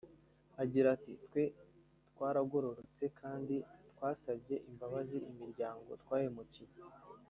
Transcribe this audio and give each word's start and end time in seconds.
Agira 0.63 0.87
ati 0.95 1.11
“Twe 1.25 1.43
twaragororotse 2.11 3.03
kandi 3.19 3.55
twasabye 3.93 4.55
imbabazi 4.69 5.17
imiryango 5.29 5.89
twahemukiye 6.03 6.73